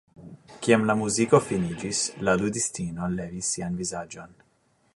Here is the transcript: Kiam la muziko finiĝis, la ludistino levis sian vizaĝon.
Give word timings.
Kiam 0.67 0.85
la 0.91 0.93
muziko 1.01 1.39
finiĝis, 1.49 2.01
la 2.29 2.35
ludistino 2.45 3.11
levis 3.19 3.53
sian 3.57 3.77
vizaĝon. 3.83 4.35